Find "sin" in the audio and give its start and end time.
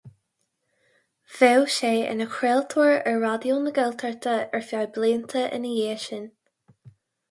6.11-6.31